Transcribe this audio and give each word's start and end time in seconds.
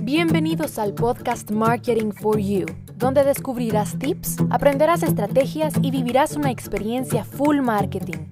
Bienvenidos 0.00 0.80
al 0.80 0.94
podcast 0.94 1.52
Marketing 1.52 2.10
for 2.10 2.40
You, 2.40 2.66
donde 2.96 3.22
descubrirás 3.22 3.96
tips, 3.96 4.38
aprenderás 4.50 5.04
estrategias 5.04 5.74
y 5.80 5.92
vivirás 5.92 6.34
una 6.34 6.50
experiencia 6.50 7.24
full 7.24 7.60
marketing. 7.60 8.30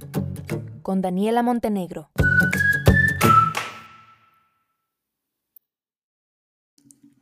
Con 0.83 1.01
Daniela 1.01 1.45
Montenegro. 1.45 2.11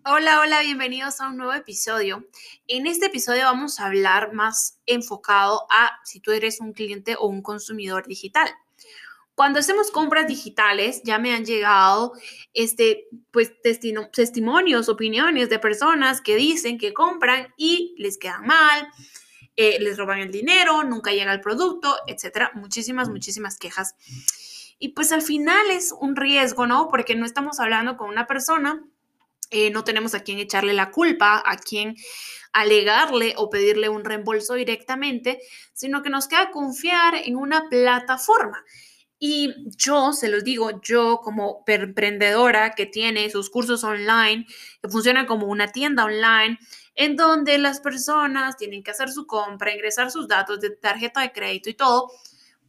Hola, 0.07 0.41
hola, 0.41 0.62
bienvenidos 0.62 1.21
a 1.21 1.29
un 1.29 1.37
nuevo 1.37 1.53
episodio. 1.53 2.27
En 2.69 2.87
este 2.87 3.07
episodio 3.07 3.43
vamos 3.43 3.80
a 3.80 3.87
hablar 3.87 4.32
más 4.32 4.79
enfocado 4.87 5.66
a 5.69 5.91
si 6.05 6.21
tú 6.21 6.32
eres 6.32 6.61
un 6.61 6.73
cliente 6.73 7.16
o 7.19 7.27
un 7.27 7.43
consumidor 7.43 8.07
digital. 8.07 8.48
Cuando 9.39 9.61
hacemos 9.61 9.93
compras 9.93 10.27
digitales, 10.27 11.00
ya 11.05 11.20
me 11.20 11.32
han 11.32 11.45
llegado 11.45 12.12
este, 12.55 13.07
pues, 13.30 13.52
testimonios, 13.62 14.88
opiniones 14.88 15.48
de 15.48 15.61
personas 15.61 16.20
que 16.20 16.34
dicen 16.34 16.77
que 16.77 16.92
compran 16.92 17.55
y 17.56 17.95
les 17.98 18.19
quedan 18.19 18.45
mal, 18.47 18.88
eh, 19.55 19.78
les 19.78 19.97
roban 19.97 20.19
el 20.19 20.33
dinero, 20.33 20.83
nunca 20.83 21.12
llega 21.12 21.33
el 21.33 21.41
producto, 21.41 21.98
etcétera. 22.09 22.51
Muchísimas, 22.56 23.11
muchísimas 23.11 23.59
quejas. 23.59 23.95
Y 24.80 24.88
pues 24.88 25.12
al 25.12 25.23
final 25.23 25.70
es 25.70 25.95
un 25.97 26.16
riesgo, 26.16 26.66
¿no? 26.66 26.89
Porque 26.89 27.14
no 27.14 27.25
estamos 27.25 27.61
hablando 27.61 27.97
con 27.97 28.09
una 28.09 28.27
persona, 28.27 28.84
eh, 29.52 29.70
no 29.70 29.84
tenemos 29.84 30.14
a 30.14 30.25
quien 30.25 30.41
echarle 30.41 30.73
la 30.73 30.91
culpa, 30.91 31.41
a 31.47 31.59
quien 31.59 31.95
alegarle 32.52 33.34
o 33.36 33.50
pedirle 33.50 33.89
un 33.89 34.05
reembolso 34.05 34.55
directamente, 34.55 35.39
sino 35.75 36.02
que 36.02 36.11
nos 36.11 36.27
queda 36.27 36.50
confiar 36.50 37.14
en 37.14 37.36
una 37.36 37.69
plataforma. 37.69 38.64
Y 39.20 39.52
yo, 39.77 40.12
se 40.12 40.28
los 40.28 40.45
digo, 40.45 40.80
yo 40.80 41.20
como 41.22 41.64
emprendedora 41.66 42.74
que 42.74 42.86
tiene 42.86 43.30
sus 43.30 43.50
cursos 43.50 43.82
online, 43.82 44.46
que 44.80 44.88
funciona 44.88 45.27
como 45.27 45.46
una 45.46 45.68
tienda 45.72 46.04
online, 46.04 46.58
en 46.94 47.16
donde 47.16 47.58
las 47.58 47.80
personas 47.80 48.56
tienen 48.56 48.83
que 48.83 48.92
hacer 48.92 49.10
su 49.10 49.27
compra, 49.27 49.75
ingresar 49.75 50.10
sus 50.10 50.28
datos 50.28 50.60
de 50.60 50.70
tarjeta 50.70 51.20
de 51.20 51.33
crédito 51.33 51.69
y 51.69 51.75
todo, 51.75 52.10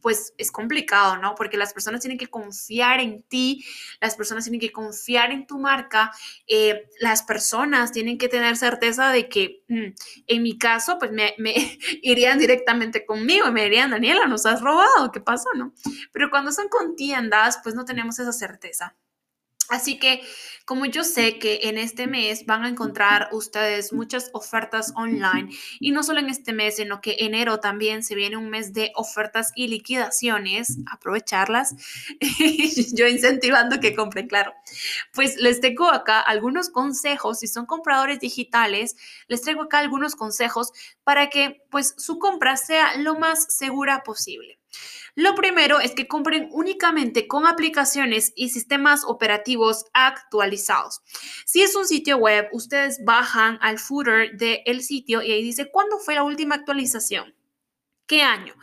pues 0.00 0.34
es 0.38 0.50
complicado, 0.50 1.16
¿no? 1.16 1.34
Porque 1.34 1.56
las 1.56 1.72
personas 1.72 2.00
tienen 2.00 2.18
que 2.18 2.28
confiar 2.28 3.00
en 3.00 3.22
ti, 3.22 3.64
las 4.00 4.16
personas 4.16 4.44
tienen 4.44 4.60
que 4.60 4.72
confiar 4.72 5.30
en 5.32 5.46
tu 5.46 5.58
marca, 5.58 6.12
eh, 6.46 6.88
las 7.00 7.22
personas 7.22 7.92
tienen 7.92 8.18
que 8.18 8.28
tener 8.28 8.56
certeza 8.56 9.10
de 9.10 9.28
que, 9.28 9.62
mm, 9.68 9.94
en 10.26 10.42
mi 10.42 10.58
caso, 10.58 10.98
pues 10.98 11.12
me, 11.12 11.34
irían 12.02 12.38
directamente 12.38 13.04
conmigo 13.04 13.48
y 13.48 13.52
me 13.52 13.64
dirían, 13.64 13.90
Daniela, 13.90 14.26
nos 14.26 14.46
has 14.46 14.60
robado, 14.60 15.10
¿qué 15.12 15.20
pasó, 15.20 15.48
no? 15.54 15.74
Pero 16.12 16.30
cuando 16.30 16.52
son 16.52 16.68
con 16.68 16.96
tiendas, 16.96 17.60
pues 17.62 17.74
no 17.74 17.84
tenemos 17.84 18.18
esa 18.18 18.32
certeza. 18.32 18.96
Así 19.70 19.98
que 19.98 20.22
como 20.70 20.86
yo 20.86 21.02
sé 21.02 21.40
que 21.40 21.62
en 21.64 21.78
este 21.78 22.06
mes 22.06 22.46
van 22.46 22.62
a 22.62 22.68
encontrar 22.68 23.28
ustedes 23.32 23.92
muchas 23.92 24.30
ofertas 24.32 24.92
online 24.94 25.50
y 25.80 25.90
no 25.90 26.04
solo 26.04 26.20
en 26.20 26.28
este 26.28 26.52
mes, 26.52 26.76
sino 26.76 27.00
que 27.00 27.16
enero 27.18 27.58
también 27.58 28.04
se 28.04 28.14
viene 28.14 28.36
un 28.36 28.50
mes 28.50 28.72
de 28.72 28.92
ofertas 28.94 29.50
y 29.56 29.66
liquidaciones, 29.66 30.78
aprovecharlas, 30.88 31.74
yo 32.94 33.08
incentivando 33.08 33.80
que 33.80 33.96
compren, 33.96 34.28
claro. 34.28 34.52
Pues 35.12 35.38
les 35.38 35.60
tengo 35.60 35.88
acá 35.88 36.20
algunos 36.20 36.70
consejos, 36.70 37.40
si 37.40 37.48
son 37.48 37.66
compradores 37.66 38.20
digitales, 38.20 38.94
les 39.26 39.42
traigo 39.42 39.62
acá 39.62 39.80
algunos 39.80 40.14
consejos 40.14 40.70
para 41.02 41.30
que 41.30 41.62
pues 41.68 41.94
su 41.98 42.20
compra 42.20 42.56
sea 42.56 42.96
lo 42.96 43.18
más 43.18 43.44
segura 43.52 44.04
posible. 44.04 44.59
Lo 45.14 45.34
primero 45.34 45.80
es 45.80 45.92
que 45.92 46.06
compren 46.06 46.48
únicamente 46.52 47.26
con 47.26 47.46
aplicaciones 47.46 48.32
y 48.36 48.50
sistemas 48.50 49.04
operativos 49.04 49.86
actualizados. 49.92 51.02
Si 51.44 51.62
es 51.62 51.74
un 51.74 51.86
sitio 51.86 52.16
web, 52.16 52.48
ustedes 52.52 53.04
bajan 53.04 53.58
al 53.60 53.78
footer 53.78 54.36
del 54.36 54.82
sitio 54.82 55.22
y 55.22 55.32
ahí 55.32 55.42
dice, 55.42 55.70
¿cuándo 55.70 55.98
fue 55.98 56.14
la 56.14 56.22
última 56.22 56.54
actualización? 56.54 57.34
¿Qué 58.06 58.22
año? 58.22 58.54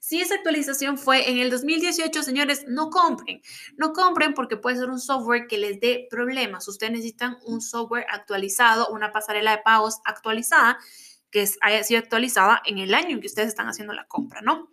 Si 0.00 0.20
esa 0.20 0.34
actualización 0.34 0.98
fue 0.98 1.30
en 1.30 1.38
el 1.38 1.48
2018, 1.48 2.22
señores, 2.22 2.64
no 2.66 2.90
compren. 2.90 3.40
No 3.76 3.92
compren 3.92 4.34
porque 4.34 4.56
puede 4.56 4.76
ser 4.76 4.90
un 4.90 5.00
software 5.00 5.46
que 5.46 5.58
les 5.58 5.80
dé 5.80 6.06
problemas. 6.10 6.68
Ustedes 6.68 6.92
necesitan 6.92 7.38
un 7.46 7.62
software 7.62 8.04
actualizado, 8.10 8.88
una 8.88 9.10
pasarela 9.10 9.52
de 9.52 9.62
pagos 9.62 10.00
actualizada 10.04 10.78
que 11.32 11.48
haya 11.62 11.82
sido 11.82 11.98
actualizada 11.98 12.62
en 12.64 12.78
el 12.78 12.94
año 12.94 13.16
en 13.16 13.20
que 13.20 13.26
ustedes 13.26 13.48
están 13.48 13.66
haciendo 13.66 13.94
la 13.94 14.06
compra, 14.06 14.42
¿no? 14.42 14.70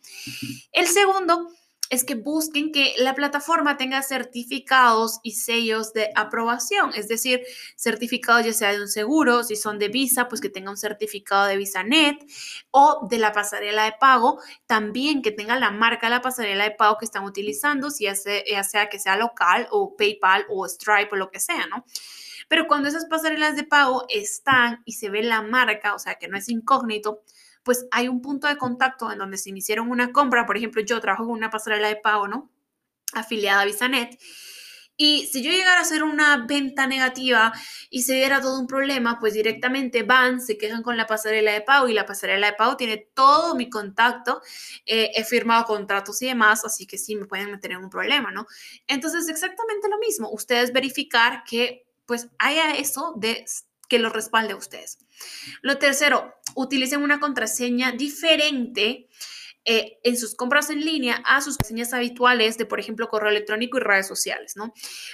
El 0.71 0.87
segundo 0.87 1.49
es 1.89 2.03
que 2.03 2.13
busquen 2.13 2.71
que 2.71 2.93
la 2.97 3.15
plataforma 3.15 3.77
tenga 3.77 4.03
certificados 4.03 5.19
y 5.23 5.31
sellos 5.31 5.91
de 5.93 6.11
aprobación, 6.15 6.91
es 6.93 7.07
decir, 7.07 7.41
certificados 7.75 8.45
ya 8.45 8.53
sea 8.53 8.73
de 8.73 8.81
un 8.81 8.87
seguro, 8.87 9.43
si 9.43 9.55
son 9.55 9.79
de 9.79 9.87
Visa, 9.87 10.27
pues 10.27 10.39
que 10.39 10.49
tenga 10.49 10.69
un 10.69 10.77
certificado 10.77 11.47
de 11.47 11.57
VisaNet 11.57 12.23
o 12.69 13.07
de 13.09 13.17
la 13.17 13.31
pasarela 13.31 13.85
de 13.85 13.93
pago, 13.99 14.39
también 14.67 15.23
que 15.23 15.31
tenga 15.31 15.59
la 15.59 15.71
marca 15.71 16.07
de 16.07 16.11
la 16.11 16.21
pasarela 16.21 16.65
de 16.65 16.71
pago 16.71 16.97
que 16.99 17.05
están 17.05 17.23
utilizando, 17.23 17.89
si 17.89 18.03
ya 18.03 18.13
ya 18.47 18.63
sea 18.63 18.89
que 18.89 18.99
sea 18.99 19.15
local 19.15 19.67
o 19.71 19.95
PayPal 19.95 20.45
o 20.49 20.67
Stripe 20.67 21.09
o 21.13 21.15
lo 21.15 21.31
que 21.31 21.39
sea, 21.39 21.65
¿no? 21.67 21.85
Pero 22.49 22.67
cuando 22.67 22.89
esas 22.89 23.05
pasarelas 23.05 23.55
de 23.55 23.63
pago 23.63 24.05
están 24.09 24.81
y 24.83 24.93
se 24.93 25.09
ve 25.09 25.23
la 25.23 25.41
marca, 25.41 25.95
o 25.95 25.99
sea, 25.99 26.15
que 26.15 26.27
no 26.27 26.35
es 26.35 26.49
incógnito, 26.49 27.21
pues 27.63 27.87
hay 27.91 28.09
un 28.09 28.21
punto 28.21 28.47
de 28.47 28.57
contacto 28.57 29.11
en 29.11 29.19
donde 29.19 29.37
se 29.37 29.53
me 29.53 29.59
hicieron 29.59 29.89
una 29.89 30.11
compra, 30.11 30.45
por 30.45 30.57
ejemplo, 30.57 30.81
yo 30.81 30.99
trabajo 30.99 31.25
con 31.25 31.33
una 31.33 31.49
pasarela 31.49 31.87
de 31.87 31.95
pago, 31.95 32.27
¿no? 32.27 32.51
Afiliada 33.13 33.61
a 33.61 33.65
VisaNet. 33.65 34.19
Y 35.01 35.27
si 35.27 35.41
yo 35.41 35.49
llegara 35.49 35.77
a 35.77 35.83
hacer 35.83 36.03
una 36.03 36.45
venta 36.45 36.85
negativa 36.85 37.53
y 37.89 38.01
se 38.01 38.15
diera 38.15 38.41
todo 38.41 38.59
un 38.59 38.67
problema, 38.67 39.17
pues 39.17 39.33
directamente 39.33 40.03
van, 40.03 40.41
se 40.41 40.57
quejan 40.57 40.83
con 40.83 40.97
la 40.97 41.07
pasarela 41.07 41.53
de 41.53 41.61
pago 41.61 41.87
y 41.87 41.93
la 41.93 42.05
pasarela 42.05 42.47
de 42.47 42.53
pago 42.53 42.75
tiene 42.75 42.97
todo 43.13 43.55
mi 43.55 43.69
contacto, 43.69 44.41
eh, 44.85 45.11
he 45.15 45.23
firmado 45.23 45.63
contratos 45.63 46.21
y 46.21 46.25
demás, 46.25 46.65
así 46.65 46.85
que 46.85 46.97
sí 46.97 47.15
me 47.15 47.27
pueden 47.27 47.49
meter 47.49 47.71
en 47.71 47.77
un 47.77 47.89
problema, 47.89 48.31
¿no? 48.31 48.45
Entonces, 48.87 49.29
exactamente 49.29 49.87
lo 49.87 49.99
mismo, 49.99 50.29
ustedes 50.31 50.73
verificar 50.73 51.43
que 51.45 51.85
pues 52.09 52.27
haya 52.39 52.71
eso 52.71 53.13
de 53.17 53.45
que 53.87 53.99
lo 53.99 54.09
respalde 54.09 54.53
a 54.53 54.55
ustedes. 54.55 54.97
Lo 55.61 55.77
tercero, 55.77 56.33
utilicen 56.55 57.03
una 57.03 57.19
contraseña 57.19 57.91
diferente 57.91 59.07
eh, 59.63 59.99
en 60.03 60.17
sus 60.17 60.33
compras 60.33 60.71
en 60.71 60.83
línea 60.83 61.21
a 61.23 61.39
sus 61.41 61.57
contraseñas 61.57 61.93
habituales 61.93 62.57
de, 62.57 62.65
por 62.65 62.79
ejemplo, 62.79 63.09
correo 63.09 63.29
electrónico 63.29 63.77
y 63.77 63.81
redes 63.81 64.07
sociales, 64.07 64.55
¿no? 64.55 64.73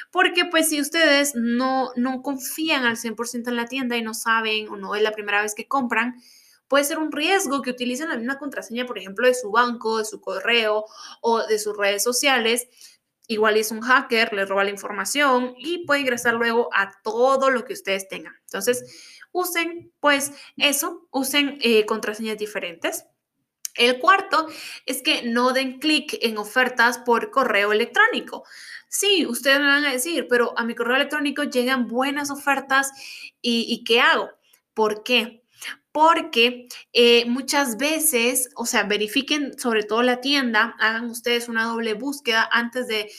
Porque 0.09 0.45
pues 0.45 0.69
si 0.69 0.79
ustedes 0.79 1.33
no, 1.35 1.91
no 1.97 2.22
confían 2.22 2.85
al 2.85 2.95
100% 2.95 3.50
en 3.50 3.57
la 3.57 3.66
tienda 3.66 3.97
y 3.97 4.01
no 4.01 4.13
saben 4.13 4.69
o 4.69 4.77
no 4.77 4.95
es 4.95 5.01
la 5.01 5.12
primera 5.12 5.41
vez 5.41 5.53
que 5.53 5.67
compran, 5.67 6.16
puede 6.69 6.85
ser 6.85 6.97
un 6.97 7.12
riesgo 7.12 7.62
que 7.62 7.72
utilicen 7.72 8.07
la 8.07 8.16
misma 8.16 8.38
contraseña, 8.38 8.85
por 8.85 8.97
ejemplo, 8.97 9.27
de 9.27 9.33
su 9.33 9.51
banco, 9.51 9.97
de 9.97 10.06
su 10.06 10.22
correo 10.22 10.85
o 11.19 11.45
de 11.45 11.59
sus 11.59 11.75
redes 11.75 12.03
sociales 12.03 12.69
Igual 13.28 13.58
es 13.58 13.72
un 13.72 13.81
hacker, 13.81 14.34
les 14.34 14.47
roba 14.47 14.63
la 14.63 14.69
información 14.69 15.56
y 15.58 15.86
puede 15.86 16.02
ingresar 16.02 16.36
luego 16.36 16.69
a 16.74 16.91
todo 17.03 17.50
lo 17.50 17.66
que 17.66 17.74
ustedes 17.74 18.08
tengan. 18.08 18.36
Entonces, 18.46 19.19
usen 19.31 19.91
pues 20.00 20.31
eso, 20.58 21.08
usen 21.12 21.58
eh, 21.62 21.86
contraseñas 21.86 22.38
diferentes. 22.38 23.06
El 23.75 24.00
cuarto 24.00 24.47
es 24.86 25.02
que 25.02 25.24
no 25.24 25.52
den 25.52 25.80
clic 25.80 26.18
en 26.22 26.38
ofertas 26.38 26.97
por 27.00 27.31
correo 27.31 27.74
electrónico. 27.74 28.46
Sí, 28.88 29.25
ustedes 29.25 29.59
me 29.59 29.66
van 29.66 29.86
a 29.86 29.92
decir, 29.92 30.28
pero 30.30 30.57
a 30.57 30.63
mi 30.63 30.75
correo 30.75 30.96
electrónico 30.96 31.44
llegan 31.44 31.88
buenas 31.88 32.31
ofertas 32.31 32.92
y 33.42 33.84
¿qué 33.84 34.00
hago? 34.00 34.30
¿Por 34.74 35.03
qué? 35.03 35.44
Porque 35.95 36.67
eh, 36.91 37.23
muchas 37.25 37.78
veces, 37.78 38.50
o 38.57 38.66
sea, 38.66 38.83
verifiquen 38.83 39.57
sobre 39.57 39.83
todo 39.83 40.03
la 40.03 40.19
tienda, 40.19 40.75
hagan 40.78 41.09
ustedes 41.09 41.47
una 41.47 41.63
doble 41.63 41.94
búsqueda 41.94 42.50
antes 42.51 42.88
de 42.88 43.09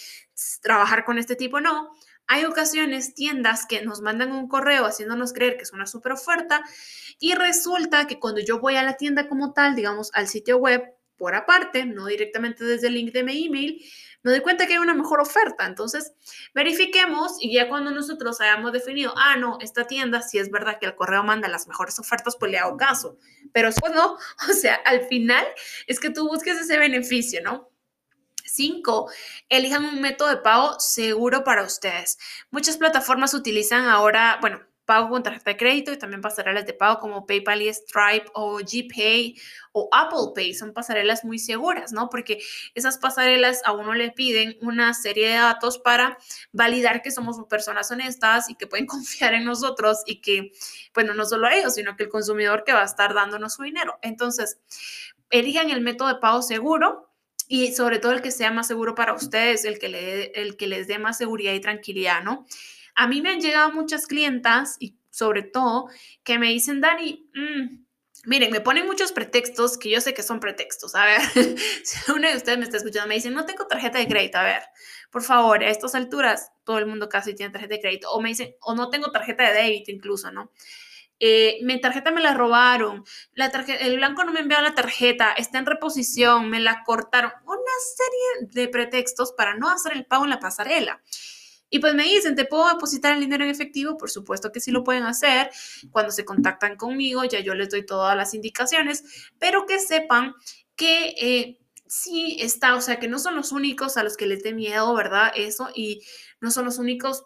trabajar 0.61 1.07
con 1.07 1.17
este 1.17 1.37
tipo, 1.37 1.59
no. 1.63 1.89
Hay 2.27 2.45
ocasiones, 2.45 3.15
tiendas 3.15 3.65
que 3.65 3.81
nos 3.81 4.03
mandan 4.03 4.31
un 4.31 4.47
correo 4.47 4.85
haciéndonos 4.85 5.33
creer 5.33 5.57
que 5.57 5.63
es 5.63 5.73
una 5.73 5.87
super 5.87 6.13
oferta 6.13 6.63
y 7.19 7.33
resulta 7.33 8.07
que 8.07 8.21
cuando 8.21 8.43
yo 8.43 8.61
voy 8.61 8.77
a 8.77 8.83
la 8.83 8.99
tienda 8.99 9.27
como 9.27 9.55
tal, 9.55 9.75
digamos 9.75 10.11
al 10.13 10.29
sitio 10.29 10.59
web 10.59 10.83
por 11.17 11.35
aparte, 11.35 11.87
no 11.87 12.05
directamente 12.05 12.63
desde 12.63 12.89
el 12.89 12.95
link 12.95 13.15
de 13.15 13.23
mi 13.23 13.47
email, 13.47 13.83
me 14.27 14.33
doy 14.33 14.41
cuenta 14.41 14.67
que 14.67 14.73
hay 14.73 14.81
una 14.81 14.93
mejor 14.93 15.21
oferta. 15.21 15.67
Entonces, 15.67 16.13
verifiquemos 16.53 17.37
y 17.39 17.55
ya 17.55 17.69
cuando 17.69 17.93
nosotros 17.93 18.41
hayamos 18.41 18.73
definido, 18.73 19.15
ah, 19.17 19.37
no, 19.37 19.57
esta 19.61 19.87
tienda, 19.87 20.21
si 20.21 20.39
es 20.41 20.51
verdad 20.51 20.81
que 20.81 20.87
el 20.87 20.97
correo 20.97 21.23
manda 21.23 21.47
las 21.47 21.69
mejores 21.69 21.97
ofertas, 22.01 22.35
pues 22.37 22.51
le 22.51 22.59
hago 22.59 22.77
caso. 22.77 23.19
Pero 23.53 23.71
pues 23.79 23.93
no, 23.95 24.15
o 24.51 24.53
sea, 24.53 24.75
al 24.85 25.03
final 25.03 25.47
es 25.87 26.01
que 26.01 26.11
tú 26.11 26.27
busques 26.27 26.59
ese 26.59 26.77
beneficio, 26.77 27.41
¿no? 27.41 27.71
Cinco, 28.45 29.09
elijan 29.49 29.85
un 29.85 30.01
método 30.01 30.31
de 30.31 30.39
pago 30.39 30.81
seguro 30.81 31.45
para 31.45 31.63
ustedes. 31.63 32.19
Muchas 32.51 32.79
plataformas 32.79 33.33
utilizan 33.33 33.85
ahora, 33.85 34.39
bueno, 34.41 34.61
pago 34.87 35.11
con 35.11 35.23
tarjeta 35.23 35.51
de 35.51 35.57
crédito 35.57 35.93
y 35.93 35.99
también 35.99 36.23
pasarelas 36.23 36.65
de 36.65 36.73
pago 36.73 37.01
como 37.01 37.27
PayPal 37.27 37.61
y 37.61 37.75
Stripe 37.75 38.27
o 38.35 38.59
GPay 38.59 39.35
o 39.73 39.89
Apple 39.93 40.33
Pay. 40.35 40.55
Son 40.55 40.73
pasarelas 40.73 41.25
muy 41.25 41.39
seguras, 41.39 41.93
¿no? 41.93 42.09
Porque 42.09 42.41
esas 42.75 42.97
pasarelas 42.97 43.61
a 43.65 43.73
uno 43.73 43.93
le 43.93 44.13
piden 44.13 44.57
una 44.63 44.95
serie 44.95 45.29
de 45.29 45.35
datos 45.35 45.79
para 45.79 46.17
validar 46.53 47.03
que 47.03 47.11
somos 47.11 47.37
personas 47.49 47.91
honestas 47.91 48.49
y 48.49 48.55
que 48.55 48.67
pueden 48.67 48.87
confiar 48.97 49.35
en 49.35 49.45
nosotros 49.45 49.99
y 50.07 50.21
que, 50.21 50.53
bueno, 50.95 51.13
no 51.13 51.27
solo 51.27 51.49
ellos, 51.49 51.75
sino 51.75 51.97
que 51.97 52.05
el 52.05 52.09
consumidor 52.09 52.65
que 52.65 52.73
va 52.73 52.83
a 52.83 52.87
estar 52.87 53.13
dándonos 53.13 53.55
su 53.55 53.65
dinero. 53.65 53.99
Entonces, 54.03 54.59
elijan 55.31 55.71
el 55.71 55.81
método 55.81 56.09
de 56.09 56.21
pago 56.21 56.43
seguro 56.43 57.11
y 57.49 57.73
sobre 57.73 57.99
todo 57.99 58.13
el 58.13 58.23
que 58.23 58.31
sea 58.31 58.51
más 58.53 58.69
seguro 58.69 58.95
para 58.95 59.15
ustedes, 59.15 59.65
el 59.65 59.79
que, 59.79 59.89
le, 59.89 60.27
el 60.41 60.57
que 60.57 60.67
les 60.69 60.87
dé 60.87 60.99
más 60.99 61.19
seguridad 61.19 61.53
y 61.53 61.61
tranquilidad, 61.61 62.23
¿no? 62.23 62.47
A 62.97 63.07
mí 63.07 63.23
me 63.23 63.31
han 63.31 63.41
llegado 63.41 63.73
muchas 63.73 64.07
clientas 64.07 64.77
y 64.81 64.97
sobre 65.11 65.43
todo 65.43 65.89
que 66.25 66.39
me 66.39 66.49
dicen, 66.49 66.81
Dani, 66.81 67.31
mm, 67.35 67.87
miren, 68.27 68.51
me 68.51 68.61
ponen 68.61 68.87
muchos 68.87 69.13
pretextos 69.13 69.79
que 69.79 69.91
yo 69.91 70.01
sé 70.01 70.15
que 70.15 70.23
son 70.23 70.41
pretextos. 70.41 70.95
A 70.95 71.05
ver, 71.05 71.21
si 71.85 72.11
uno 72.11 72.29
de 72.29 72.37
ustedes 72.37 72.59
me 72.59 72.65
está 72.65 72.77
escuchando, 72.77 73.09
me 73.09 73.15
dicen, 73.15 73.35
no 73.35 73.47
tengo 73.47 73.67
tarjeta 73.67 73.99
de 73.99 74.09
crédito. 74.09 74.39
A 74.39 74.43
ver, 74.43 74.63
por 75.11 75.23
favor, 75.23 75.63
a 75.63 75.71
estas 75.71 75.95
alturas 75.95 76.51
todo 76.65 76.79
el 76.79 76.87
mundo 76.87 77.09
casi 77.09 77.35
tiene 77.35 77.53
tarjeta 77.53 77.75
de 77.75 77.81
crédito. 77.81 78.11
O 78.11 78.21
me 78.21 78.31
dicen, 78.31 78.55
o 78.61 78.75
no 78.75 78.91
tengo 78.91 79.11
tarjeta 79.11 79.45
de 79.45 79.63
débito 79.63 79.91
incluso, 79.91 80.31
¿no? 80.33 80.51
Eh, 81.19 81.59
mi 81.63 81.81
tarjeta 81.81 82.11
me 82.11 82.21
la 82.21 82.35
robaron, 82.35 83.03
la 83.33 83.47
el 83.47 83.97
blanco 83.97 84.25
no 84.25 84.33
me 84.33 84.41
envió 84.41 84.61
la 84.61 84.75
tarjeta, 84.75 85.33
está 85.33 85.59
en 85.59 85.65
reposición, 85.65 86.51
me 86.51 86.61
la 86.61 86.85
cortaron, 86.85 87.33
una 87.47 87.73
serie 87.97 88.51
de 88.51 88.69
pretextos 88.69 89.33
para 89.33 89.55
no 89.55 89.71
hacer 89.71 89.95
el 89.95 90.05
pago 90.05 90.25
en 90.25 90.31
la 90.31 90.41
pasarela. 90.41 91.03
Y 91.71 91.81
pues 91.81 91.95
me 91.95 92.05
dicen, 92.05 92.37
¿te 92.37 92.45
puedo 92.45 92.69
depositar 92.69 93.15
el 93.15 93.21
dinero 93.21 93.45
en 93.45 93.51
efectivo? 93.51 93.97
Por 93.97 94.11
supuesto 94.11 94.53
que 94.53 94.61
sí 94.61 94.71
lo 94.71 94.85
pueden 94.85 95.03
hacer. 95.05 95.51
Cuando 95.91 96.13
se 96.13 96.25
contactan 96.25 96.77
conmigo, 96.77 97.25
ya 97.25 97.41
yo 97.41 97.55
les 97.55 97.71
doy 97.71 97.85
todas 97.85 98.17
las 98.17 98.35
indicaciones, 98.35 99.31
pero 99.39 99.67
que 99.67 99.79
sepan 99.81 100.35
que 100.77 101.15
eh, 101.21 101.59
sí 101.87 102.39
está, 102.41 102.75
o 102.77 102.81
sea, 102.81 102.99
que 103.01 103.09
no 103.09 103.19
son 103.19 103.37
los 103.37 103.53
únicos 103.53 103.97
a 103.97 104.03
los 104.05 104.17
que 104.17 104.27
les 104.27 104.43
dé 104.43 104.53
miedo, 104.53 104.95
¿verdad? 104.95 105.33
Eso, 105.35 105.71
y 105.75 106.03
no 106.41 106.51
son 106.51 106.67
los 106.67 106.79
únicos 106.79 107.25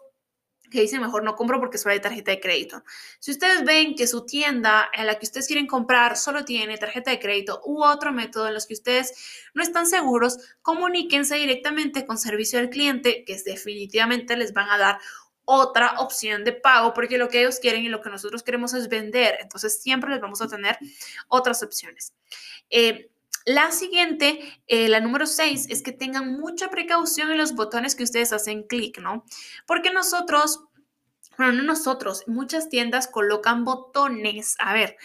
que 0.71 0.81
dicen 0.81 1.01
mejor 1.01 1.23
no 1.23 1.35
compro 1.35 1.59
porque 1.59 1.77
solo 1.77 1.93
hay 1.93 1.99
tarjeta 1.99 2.31
de 2.31 2.39
crédito. 2.39 2.83
Si 3.19 3.31
ustedes 3.31 3.63
ven 3.63 3.95
que 3.95 4.07
su 4.07 4.25
tienda 4.25 4.89
en 4.93 5.05
la 5.05 5.19
que 5.19 5.25
ustedes 5.25 5.45
quieren 5.47 5.67
comprar 5.67 6.17
solo 6.17 6.45
tiene 6.45 6.77
tarjeta 6.77 7.11
de 7.11 7.19
crédito 7.19 7.61
u 7.65 7.83
otro 7.83 8.11
método 8.11 8.47
en 8.47 8.55
los 8.55 8.65
que 8.65 8.73
ustedes 8.73 9.13
no 9.53 9.61
están 9.61 9.85
seguros, 9.85 10.37
comuníquense 10.61 11.35
directamente 11.35 12.05
con 12.05 12.17
servicio 12.17 12.57
al 12.57 12.69
cliente 12.69 13.23
que 13.25 13.39
definitivamente 13.45 14.35
les 14.35 14.53
van 14.53 14.69
a 14.69 14.77
dar 14.77 14.99
otra 15.45 15.95
opción 15.99 16.43
de 16.43 16.53
pago 16.53 16.93
porque 16.93 17.17
lo 17.17 17.27
que 17.27 17.41
ellos 17.41 17.59
quieren 17.59 17.83
y 17.83 17.89
lo 17.89 18.01
que 18.01 18.09
nosotros 18.09 18.41
queremos 18.41 18.73
es 18.73 18.87
vender. 18.87 19.37
Entonces 19.41 19.81
siempre 19.81 20.09
les 20.09 20.21
vamos 20.21 20.41
a 20.41 20.47
tener 20.47 20.77
otras 21.27 21.61
opciones. 21.61 22.13
Eh, 22.69 23.11
la 23.45 23.71
siguiente, 23.71 24.39
eh, 24.67 24.87
la 24.87 24.99
número 24.99 25.25
6, 25.25 25.67
es 25.69 25.81
que 25.81 25.91
tengan 25.91 26.39
mucha 26.39 26.69
precaución 26.69 27.31
en 27.31 27.37
los 27.37 27.55
botones 27.55 27.95
que 27.95 28.03
ustedes 28.03 28.33
hacen 28.33 28.63
clic, 28.63 28.99
¿no? 28.99 29.25
Porque 29.65 29.91
nosotros, 29.91 30.65
bueno, 31.37 31.53
no 31.53 31.63
nosotros, 31.63 32.23
muchas 32.27 32.69
tiendas 32.69 33.07
colocan 33.07 33.65
botones. 33.65 34.55
A 34.59 34.73
ver, 34.73 34.95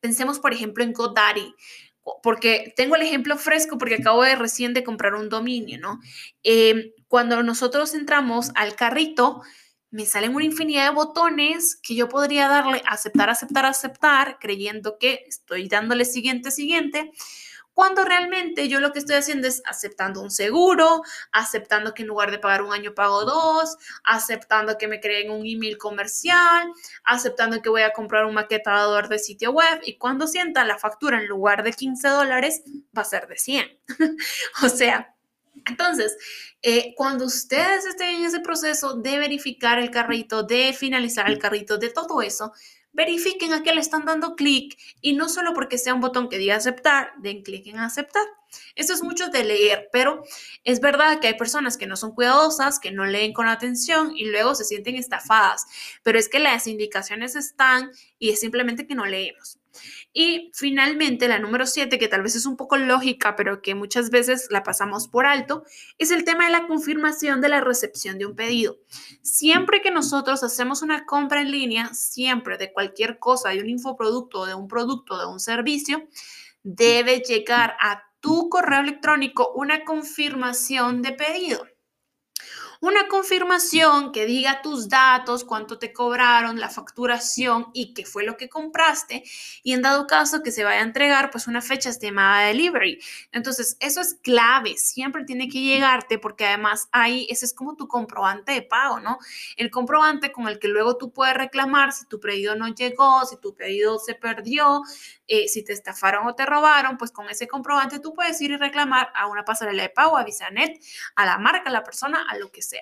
pensemos 0.00 0.40
por 0.40 0.52
ejemplo 0.52 0.82
en 0.82 0.92
GoDaddy 0.92 1.54
porque 2.22 2.74
tengo 2.76 2.96
el 2.96 3.02
ejemplo 3.02 3.36
fresco 3.38 3.78
porque 3.78 3.96
acabo 3.96 4.22
de 4.22 4.36
recién 4.36 4.74
de 4.74 4.84
comprar 4.84 5.14
un 5.14 5.28
dominio, 5.28 5.78
¿no? 5.78 6.00
Em, 6.42 6.92
cuando 7.08 7.42
nosotros 7.42 7.94
entramos 7.94 8.50
al 8.54 8.76
carrito, 8.76 9.42
me 9.90 10.04
salen 10.06 10.34
una 10.34 10.44
infinidad 10.44 10.88
de 10.88 10.94
botones 10.94 11.78
que 11.82 11.94
yo 11.94 12.08
podría 12.08 12.48
darle 12.48 12.82
aceptar, 12.86 13.30
aceptar, 13.30 13.64
aceptar, 13.64 14.38
creyendo 14.40 14.98
que 14.98 15.24
estoy 15.26 15.68
dándole 15.68 16.04
siguiente, 16.04 16.50
siguiente, 16.50 17.12
cuando 17.74 18.04
realmente 18.04 18.68
yo 18.68 18.80
lo 18.80 18.92
que 18.92 19.00
estoy 19.00 19.16
haciendo 19.16 19.48
es 19.48 19.62
aceptando 19.66 20.20
un 20.20 20.30
seguro, 20.30 21.02
aceptando 21.32 21.92
que 21.92 22.02
en 22.02 22.08
lugar 22.08 22.30
de 22.30 22.38
pagar 22.38 22.62
un 22.62 22.72
año 22.72 22.94
pago 22.94 23.24
dos, 23.24 23.76
aceptando 24.04 24.78
que 24.78 24.88
me 24.88 25.00
creen 25.00 25.30
un 25.30 25.44
email 25.44 25.76
comercial, 25.76 26.72
aceptando 27.04 27.60
que 27.60 27.68
voy 27.68 27.82
a 27.82 27.92
comprar 27.92 28.24
un 28.24 28.34
maquetador 28.34 29.08
de 29.08 29.18
sitio 29.18 29.50
web 29.50 29.80
y 29.84 29.98
cuando 29.98 30.26
sienta 30.26 30.64
la 30.64 30.78
factura 30.78 31.18
en 31.18 31.26
lugar 31.26 31.62
de 31.64 31.72
15 31.72 32.08
dólares 32.08 32.62
va 32.96 33.02
a 33.02 33.04
ser 33.04 33.26
de 33.26 33.36
100. 33.36 33.78
o 34.62 34.68
sea, 34.68 35.14
entonces, 35.66 36.16
eh, 36.62 36.94
cuando 36.96 37.24
ustedes 37.24 37.86
estén 37.86 38.16
en 38.16 38.24
ese 38.24 38.40
proceso 38.40 38.94
de 38.94 39.18
verificar 39.18 39.78
el 39.78 39.90
carrito, 39.90 40.42
de 40.42 40.72
finalizar 40.72 41.28
el 41.28 41.38
carrito, 41.38 41.78
de 41.78 41.90
todo 41.90 42.22
eso, 42.22 42.52
verifiquen 42.94 43.52
a 43.52 43.62
qué 43.62 43.74
le 43.74 43.80
están 43.80 44.06
dando 44.06 44.34
clic 44.36 44.78
y 45.00 45.12
no 45.12 45.28
solo 45.28 45.52
porque 45.52 45.78
sea 45.78 45.94
un 45.94 46.00
botón 46.00 46.28
que 46.28 46.38
diga 46.38 46.56
aceptar, 46.56 47.12
den 47.18 47.42
clic 47.42 47.66
en 47.66 47.78
aceptar. 47.78 48.24
Esto 48.76 48.94
es 48.94 49.02
mucho 49.02 49.28
de 49.28 49.44
leer, 49.44 49.88
pero 49.92 50.22
es 50.62 50.80
verdad 50.80 51.20
que 51.20 51.26
hay 51.26 51.34
personas 51.34 51.76
que 51.76 51.86
no 51.86 51.96
son 51.96 52.14
cuidadosas, 52.14 52.78
que 52.78 52.92
no 52.92 53.04
leen 53.04 53.32
con 53.32 53.48
atención 53.48 54.16
y 54.16 54.26
luego 54.30 54.54
se 54.54 54.64
sienten 54.64 54.94
estafadas, 54.94 55.66
pero 56.02 56.18
es 56.18 56.28
que 56.28 56.38
las 56.38 56.66
indicaciones 56.66 57.36
están 57.36 57.90
y 58.18 58.30
es 58.30 58.40
simplemente 58.40 58.86
que 58.86 58.94
no 58.94 59.06
leemos. 59.06 59.58
Y 60.12 60.50
finalmente, 60.54 61.28
la 61.28 61.38
número 61.38 61.66
siete, 61.66 61.98
que 61.98 62.08
tal 62.08 62.22
vez 62.22 62.36
es 62.36 62.46
un 62.46 62.56
poco 62.56 62.76
lógica, 62.76 63.36
pero 63.36 63.62
que 63.62 63.74
muchas 63.74 64.10
veces 64.10 64.48
la 64.50 64.62
pasamos 64.62 65.08
por 65.08 65.26
alto, 65.26 65.64
es 65.98 66.10
el 66.10 66.24
tema 66.24 66.46
de 66.46 66.52
la 66.52 66.66
confirmación 66.66 67.40
de 67.40 67.48
la 67.48 67.60
recepción 67.60 68.18
de 68.18 68.26
un 68.26 68.36
pedido. 68.36 68.78
Siempre 69.22 69.82
que 69.82 69.90
nosotros 69.90 70.42
hacemos 70.42 70.82
una 70.82 71.06
compra 71.06 71.40
en 71.40 71.50
línea, 71.50 71.92
siempre 71.94 72.58
de 72.58 72.72
cualquier 72.72 73.18
cosa, 73.18 73.50
de 73.50 73.60
un 73.60 73.68
infoproducto, 73.68 74.46
de 74.46 74.54
un 74.54 74.68
producto, 74.68 75.18
de 75.18 75.26
un 75.26 75.40
servicio, 75.40 76.08
debe 76.62 77.20
llegar 77.20 77.76
a 77.80 78.02
tu 78.20 78.48
correo 78.48 78.80
electrónico 78.80 79.52
una 79.54 79.84
confirmación 79.84 81.02
de 81.02 81.12
pedido 81.12 81.66
una 82.84 83.08
confirmación 83.08 84.12
que 84.12 84.26
diga 84.26 84.60
tus 84.60 84.90
datos, 84.90 85.44
cuánto 85.44 85.78
te 85.78 85.90
cobraron, 85.90 86.60
la 86.60 86.68
facturación 86.68 87.68
y 87.72 87.94
qué 87.94 88.04
fue 88.04 88.24
lo 88.24 88.36
que 88.36 88.50
compraste 88.50 89.24
y 89.62 89.72
en 89.72 89.80
dado 89.80 90.06
caso 90.06 90.42
que 90.42 90.52
se 90.52 90.64
vaya 90.64 90.80
a 90.80 90.82
entregar 90.82 91.30
pues 91.30 91.46
una 91.46 91.62
fecha 91.62 91.88
estimada 91.88 92.42
de 92.42 92.48
delivery. 92.48 93.00
Entonces 93.32 93.78
eso 93.80 94.02
es 94.02 94.18
clave, 94.22 94.76
siempre 94.76 95.24
tiene 95.24 95.48
que 95.48 95.62
llegarte 95.62 96.18
porque 96.18 96.44
además 96.44 96.88
ahí 96.92 97.26
ese 97.30 97.46
es 97.46 97.54
como 97.54 97.74
tu 97.74 97.88
comprobante 97.88 98.52
de 98.52 98.60
pago, 98.60 99.00
¿no? 99.00 99.16
El 99.56 99.70
comprobante 99.70 100.30
con 100.30 100.46
el 100.46 100.58
que 100.58 100.68
luego 100.68 100.98
tú 100.98 101.10
puedes 101.10 101.34
reclamar 101.34 101.92
si 101.92 102.04
tu 102.06 102.20
pedido 102.20 102.54
no 102.54 102.68
llegó, 102.68 103.24
si 103.24 103.38
tu 103.38 103.54
pedido 103.56 103.98
se 103.98 104.14
perdió, 104.14 104.82
eh, 105.26 105.48
si 105.48 105.64
te 105.64 105.72
estafaron 105.72 106.26
o 106.26 106.34
te 106.34 106.44
robaron, 106.44 106.98
pues 106.98 107.10
con 107.12 107.30
ese 107.30 107.48
comprobante 107.48 107.98
tú 107.98 108.12
puedes 108.12 108.38
ir 108.42 108.50
y 108.50 108.56
reclamar 108.58 109.10
a 109.14 109.26
una 109.26 109.42
pasarela 109.42 109.84
de 109.84 109.88
pago, 109.88 110.18
a 110.18 110.24
Visanet, 110.24 110.78
a 111.16 111.24
la 111.24 111.38
marca, 111.38 111.70
a 111.70 111.72
la 111.72 111.82
persona, 111.82 112.26
a 112.28 112.36
lo 112.36 112.52
que 112.52 112.60
sea. 112.60 112.73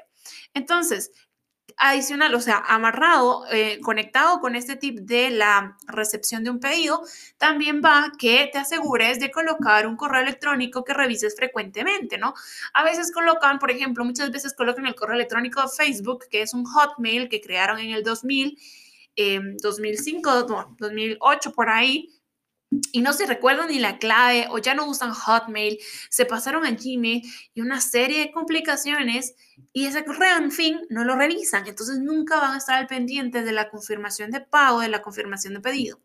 Entonces, 0.54 1.10
adicional, 1.78 2.34
o 2.34 2.40
sea, 2.40 2.62
amarrado, 2.66 3.44
eh, 3.50 3.80
conectado 3.80 4.40
con 4.40 4.54
este 4.56 4.76
tip 4.76 5.00
de 5.00 5.30
la 5.30 5.76
recepción 5.86 6.44
de 6.44 6.50
un 6.50 6.60
pedido, 6.60 7.02
también 7.38 7.80
va 7.84 8.12
que 8.18 8.48
te 8.52 8.58
asegures 8.58 9.20
de 9.20 9.30
colocar 9.30 9.86
un 9.86 9.96
correo 9.96 10.22
electrónico 10.22 10.84
que 10.84 10.94
revises 10.94 11.34
frecuentemente, 11.36 12.18
¿no? 12.18 12.34
A 12.74 12.84
veces 12.84 13.12
colocan, 13.12 13.58
por 13.58 13.70
ejemplo, 13.70 14.04
muchas 14.04 14.30
veces 14.30 14.54
colocan 14.54 14.86
el 14.86 14.94
correo 14.94 15.14
electrónico 15.16 15.62
de 15.62 15.68
Facebook, 15.68 16.26
que 16.30 16.42
es 16.42 16.54
un 16.54 16.64
Hotmail 16.64 17.28
que 17.28 17.40
crearon 17.40 17.78
en 17.78 17.90
el 17.90 18.02
2000, 18.02 18.58
2005, 19.60 20.46
no, 20.48 20.76
2008 20.78 21.52
por 21.52 21.68
ahí, 21.68 22.08
y 22.92 23.00
no 23.02 23.12
se 23.12 23.26
recuerdan 23.26 23.68
ni 23.68 23.78
la 23.78 23.98
clave 23.98 24.46
o 24.50 24.58
ya 24.58 24.74
no 24.74 24.86
usan 24.86 25.12
Hotmail, 25.12 25.78
se 26.08 26.26
pasaron 26.26 26.64
a 26.64 26.70
Gmail 26.70 27.22
y 27.54 27.60
una 27.60 27.80
serie 27.80 28.20
de 28.20 28.32
complicaciones 28.32 29.34
y 29.72 29.86
ese 29.86 30.04
correo, 30.04 30.36
en 30.36 30.52
fin, 30.52 30.80
no 30.90 31.04
lo 31.04 31.16
revisan. 31.16 31.66
Entonces 31.66 31.98
nunca 31.98 32.40
van 32.40 32.52
a 32.52 32.58
estar 32.58 32.76
al 32.76 32.86
pendiente 32.86 33.42
de 33.42 33.52
la 33.52 33.70
confirmación 33.70 34.30
de 34.30 34.40
pago, 34.40 34.80
de 34.80 34.88
la 34.88 35.02
confirmación 35.02 35.54
de 35.54 35.60
pedido. 35.60 36.00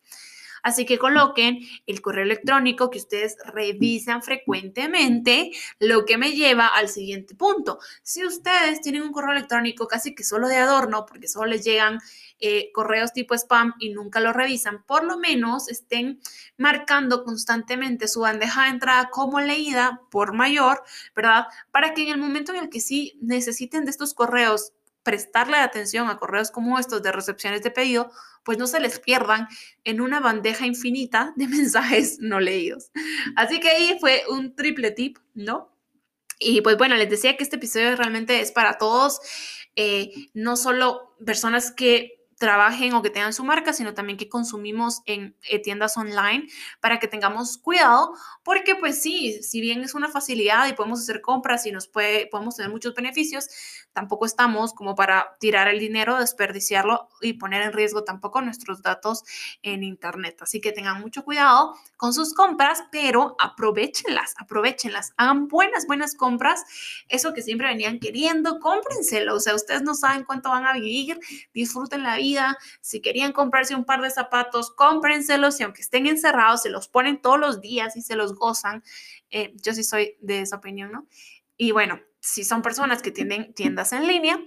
Así 0.64 0.86
que 0.86 0.98
coloquen 0.98 1.60
el 1.86 2.02
correo 2.02 2.24
electrónico 2.24 2.90
que 2.90 3.00
ustedes 3.00 3.38
revisan 3.46 4.22
frecuentemente, 4.24 5.52
lo 5.80 6.06
que 6.06 6.18
me 6.18 6.32
lleva 6.32 6.68
al 6.68 6.90
siguiente 6.90 7.36
punto. 7.36 7.80
Si 8.04 8.26
ustedes 8.26 8.82
tienen 8.82 9.04
un 9.04 9.12
correo 9.12 9.32
electrónico 9.32 9.88
casi 9.88 10.16
que 10.16 10.24
solo 10.24 10.48
de 10.48 10.58
adorno, 10.58 11.06
porque 11.06 11.28
solo 11.28 11.48
les 11.48 11.64
llegan 11.64 12.00
eh, 12.40 12.72
correos 12.72 13.14
tipo 13.14 13.34
spam 13.34 13.74
y 13.80 13.90
nunca 13.90 14.20
lo 14.20 14.32
revisan, 14.34 14.84
por 14.84 15.04
lo 15.04 15.18
menos 15.18 15.70
estén 15.70 16.20
marcando 16.58 17.24
constantemente 17.24 18.08
su 18.08 18.22
bandeja 18.22 18.64
de 18.64 18.70
entrada 18.70 19.10
como 19.10 19.40
leída 19.40 20.02
por 20.12 20.34
mayor, 20.34 20.84
¿verdad? 21.16 21.48
Para 21.72 21.94
que 21.94 22.04
en 22.04 22.10
el 22.10 22.18
momento 22.18 22.54
en 22.54 22.60
el 22.60 22.70
que 22.70 22.80
sí 22.80 23.18
necesiten 23.22 23.86
de 23.86 23.92
estos 23.92 24.14
correos 24.14 24.74
prestarle 25.08 25.56
atención 25.56 26.10
a 26.10 26.18
correos 26.18 26.52
como 26.52 26.78
estos 26.78 27.02
de 27.02 27.14
recepciones 27.14 27.64
de 27.64 27.72
pedido, 27.72 28.12
pues 28.44 28.58
no 28.58 28.68
se 28.68 28.82
les 28.82 29.00
pierdan 29.00 29.48
en 29.86 30.02
una 30.02 30.20
bandeja 30.20 30.66
infinita 30.66 31.32
de 31.38 31.48
mensajes 31.48 32.20
no 32.20 32.42
leídos. 32.42 32.92
Así 33.38 33.62
que 33.62 33.70
ahí 33.70 33.98
fue 34.02 34.24
un 34.28 34.54
triple 34.54 34.92
tip, 34.92 35.18
¿no? 35.34 35.74
Y 36.40 36.60
pues 36.60 36.78
bueno, 36.78 36.98
les 36.98 37.10
decía 37.10 37.38
que 37.38 37.44
este 37.46 37.56
episodio 37.56 37.96
realmente 37.96 38.42
es 38.42 38.52
para 38.52 38.78
todos, 38.78 39.22
eh, 39.78 40.12
no 40.34 40.58
solo 40.58 41.16
personas 41.26 41.72
que 41.72 42.17
trabajen 42.38 42.94
o 42.94 43.01
que 43.01 43.10
tengan 43.10 43.34
su 43.34 43.44
marca, 43.44 43.74
sino 43.74 43.94
también 43.94 44.17
que 44.17 44.29
consumimos 44.29 45.01
en 45.06 45.36
eh, 45.50 45.60
tiendas 45.60 45.98
online 45.98 46.48
para 46.79 47.00
que 47.00 47.08
tengamos 47.08 47.58
cuidado, 47.58 48.13
porque 48.44 48.75
pues 48.75 49.01
sí, 49.01 49.41
si 49.41 49.60
bien 49.60 49.82
es 49.82 49.96
una 49.96 50.10
facilidad 50.10 50.67
y 50.67 50.74
podemos 50.74 51.01
hacer 51.01 51.22
compras 51.22 51.65
y 51.65 51.72
nos 51.72 51.88
puede, 51.88 52.27
podemos 52.27 52.56
tener 52.56 52.72
muchos 52.72 52.94
beneficios, 52.94 53.48
tampoco 53.91 54.25
estamos 54.25 54.74
como 54.74 54.94
para 54.96 55.36
tirar 55.39 55.67
el 55.67 55.79
dinero, 55.79 56.20
desperdiciarlo 56.20 57.10
y 57.22 57.34
poner 57.34 57.63
en 57.63 57.74
riesgo 57.74 58.03
tampoco 58.03 58.41
nuestros 58.41 58.84
datos 58.84 59.24
en 59.63 59.84
Internet. 59.84 60.38
Así 60.41 60.62
que 60.62 60.72
tengan 60.72 61.01
mucho 61.01 61.24
cuidado 61.24 61.74
con 61.98 62.13
sus 62.13 62.36
compras, 62.36 62.84
pero 62.91 63.36
aprovechenlas, 63.39 64.36
aprovechenlas, 64.38 65.13
hagan 65.17 65.48
buenas, 65.48 65.88
buenas 65.88 66.13
compras, 66.13 66.63
eso 67.10 67.34
que 67.34 67.41
siempre 67.41 67.67
venían 67.67 68.00
queriendo, 68.00 68.60
cómprenselo, 68.60 69.36
o 69.36 69.39
sea, 69.39 69.56
ustedes 69.56 69.82
no 69.82 69.96
saben 69.96 70.24
cuánto 70.24 70.50
van 70.50 70.65
a 70.65 70.74
vivir, 70.74 71.20
disfruten 71.53 72.03
la 72.03 72.20
si 72.81 73.01
querían 73.01 73.31
comprarse 73.31 73.75
un 73.75 73.86
par 73.86 74.01
de 74.01 74.10
zapatos, 74.10 74.72
cómprenselos 74.72 75.60
y 75.60 75.63
aunque 75.63 75.81
estén 75.81 76.07
encerrados, 76.07 76.63
se 76.63 76.69
los 76.69 76.88
ponen 76.88 77.22
todos 77.22 77.39
los 77.39 77.62
días 77.62 77.96
y 77.96 78.01
se 78.01 78.15
los 78.15 78.36
gozan. 78.36 78.84
Eh, 79.29 79.53
yo 79.62 79.74
sí 79.74 79.84
soy 79.84 80.17
de 80.22 80.41
esa 80.41 80.57
opinión, 80.57 80.91
¿no? 80.91 81.07
Y 81.57 81.72
bueno, 81.72 82.00
si 82.19 82.43
son 82.43 82.62
personas 82.62 83.01
que 83.01 83.12
tienen 83.12 83.53
tiendas 83.53 83.93
en 83.93 84.07
línea, 84.07 84.39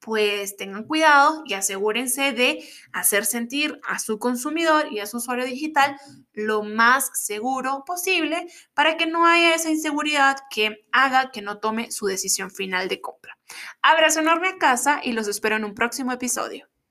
pues 0.00 0.56
tengan 0.56 0.84
cuidado 0.84 1.42
y 1.44 1.54
asegúrense 1.54 2.32
de 2.32 2.64
hacer 2.92 3.26
sentir 3.26 3.80
a 3.84 3.98
su 3.98 4.18
consumidor 4.18 4.92
y 4.92 5.00
a 5.00 5.06
su 5.06 5.16
usuario 5.16 5.44
digital 5.44 5.96
lo 6.32 6.62
más 6.62 7.10
seguro 7.14 7.84
posible 7.84 8.46
para 8.74 8.96
que 8.96 9.06
no 9.06 9.26
haya 9.26 9.54
esa 9.54 9.70
inseguridad 9.70 10.36
que 10.50 10.86
haga 10.92 11.30
que 11.32 11.42
no 11.42 11.58
tome 11.58 11.90
su 11.90 12.06
decisión 12.06 12.50
final 12.50 12.88
de 12.88 13.00
compra. 13.00 13.38
Abrazo 13.82 14.20
enorme 14.20 14.48
a 14.48 14.58
casa 14.58 15.00
y 15.02 15.12
los 15.12 15.26
espero 15.26 15.56
en 15.56 15.64
un 15.64 15.74
próximo 15.74 16.12
episodio. 16.12 16.68